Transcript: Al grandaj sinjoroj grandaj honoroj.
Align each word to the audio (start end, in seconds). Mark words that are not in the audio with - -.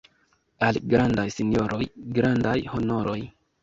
Al 0.67 0.79
grandaj 0.93 1.27
sinjoroj 1.37 1.83
grandaj 2.19 2.59
honoroj. 2.77 3.21